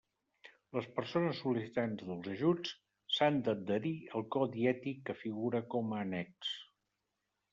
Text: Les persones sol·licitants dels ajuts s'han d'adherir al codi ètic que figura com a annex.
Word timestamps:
Les 0.77 0.85
persones 0.93 1.41
sol·licitants 1.43 1.99
dels 2.11 2.29
ajuts 2.35 2.71
s'han 3.17 3.37
d'adherir 3.47 3.93
al 4.21 4.25
codi 4.37 4.65
ètic 4.71 5.05
que 5.11 5.17
figura 5.19 5.65
com 5.75 5.93
a 5.99 6.03
annex. 6.07 6.57